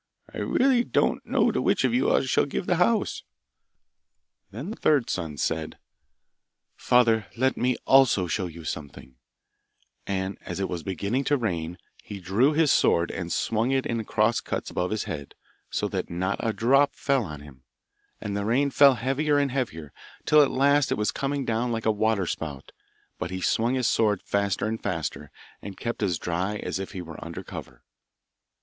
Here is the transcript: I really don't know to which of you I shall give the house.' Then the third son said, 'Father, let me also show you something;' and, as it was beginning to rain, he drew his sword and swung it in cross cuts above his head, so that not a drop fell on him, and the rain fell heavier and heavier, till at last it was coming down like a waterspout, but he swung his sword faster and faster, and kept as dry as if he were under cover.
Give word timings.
I 0.33 0.39
really 0.39 0.83
don't 0.83 1.23
know 1.27 1.51
to 1.51 1.61
which 1.61 1.83
of 1.83 1.93
you 1.93 2.11
I 2.11 2.21
shall 2.23 2.47
give 2.47 2.65
the 2.65 2.77
house.' 2.77 3.21
Then 4.49 4.71
the 4.71 4.75
third 4.75 5.11
son 5.11 5.37
said, 5.37 5.77
'Father, 6.75 7.27
let 7.37 7.55
me 7.55 7.77
also 7.85 8.25
show 8.25 8.47
you 8.47 8.63
something;' 8.63 9.17
and, 10.07 10.39
as 10.41 10.59
it 10.59 10.67
was 10.67 10.81
beginning 10.81 11.23
to 11.25 11.37
rain, 11.37 11.77
he 12.03 12.19
drew 12.19 12.53
his 12.53 12.71
sword 12.71 13.11
and 13.11 13.31
swung 13.31 13.69
it 13.69 13.85
in 13.85 14.03
cross 14.05 14.41
cuts 14.41 14.71
above 14.71 14.89
his 14.89 15.03
head, 15.03 15.35
so 15.69 15.87
that 15.89 16.09
not 16.09 16.37
a 16.39 16.51
drop 16.51 16.95
fell 16.95 17.23
on 17.23 17.41
him, 17.41 17.61
and 18.19 18.35
the 18.35 18.43
rain 18.43 18.71
fell 18.71 18.95
heavier 18.95 19.37
and 19.37 19.51
heavier, 19.51 19.93
till 20.25 20.41
at 20.41 20.49
last 20.49 20.91
it 20.91 20.97
was 20.97 21.11
coming 21.11 21.45
down 21.45 21.71
like 21.71 21.85
a 21.85 21.91
waterspout, 21.91 22.71
but 23.19 23.29
he 23.29 23.39
swung 23.39 23.75
his 23.75 23.87
sword 23.87 24.23
faster 24.23 24.65
and 24.67 24.81
faster, 24.81 25.29
and 25.61 25.77
kept 25.77 26.01
as 26.01 26.17
dry 26.17 26.55
as 26.55 26.79
if 26.79 26.93
he 26.93 27.03
were 27.03 27.23
under 27.23 27.43
cover. 27.43 27.83